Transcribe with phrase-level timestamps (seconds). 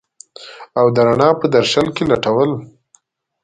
[0.79, 2.51] او د رڼا په درشل کي لټول